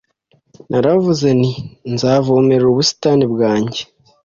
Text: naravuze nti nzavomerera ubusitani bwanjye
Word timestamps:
naravuze 0.69 1.27
nti 1.39 1.51
nzavomerera 1.93 2.65
ubusitani 2.69 3.25
bwanjye 3.33 3.81